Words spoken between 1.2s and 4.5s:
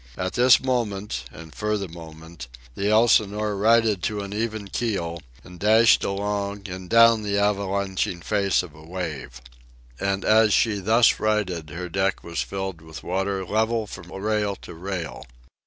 and for the moment, the Elsinore righted to an